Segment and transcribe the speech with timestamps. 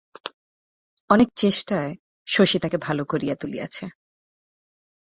[1.09, 1.91] অনেক চেষ্টায়
[2.27, 3.85] শশী তাকে ভালো করিয়া তুলিয়াছে।